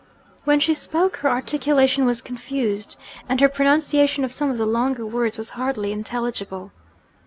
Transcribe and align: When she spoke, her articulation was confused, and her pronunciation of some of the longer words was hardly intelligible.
When 0.45 0.59
she 0.59 0.73
spoke, 0.73 1.17
her 1.17 1.29
articulation 1.29 2.07
was 2.07 2.23
confused, 2.23 2.97
and 3.29 3.39
her 3.39 3.47
pronunciation 3.47 4.25
of 4.25 4.33
some 4.33 4.49
of 4.49 4.57
the 4.57 4.65
longer 4.65 5.05
words 5.05 5.37
was 5.37 5.51
hardly 5.51 5.91
intelligible. 5.91 6.71